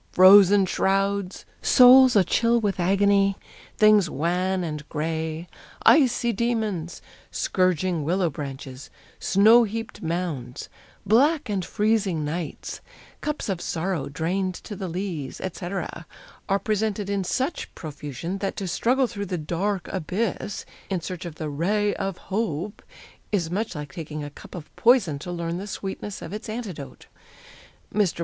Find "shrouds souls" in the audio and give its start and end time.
0.65-2.15